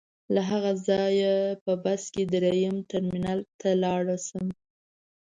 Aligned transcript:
له 0.33 0.41
هغه 0.49 0.71
ځایه 0.87 1.35
په 1.63 1.73
بس 1.83 2.03
کې 2.13 2.23
درېیم 2.33 2.75
ټرمینل 2.89 3.39
ته 3.59 3.69
لاړ 3.83 4.03
شم. 4.27 4.47